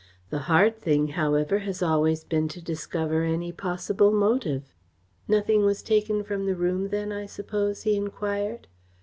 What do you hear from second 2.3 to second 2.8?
to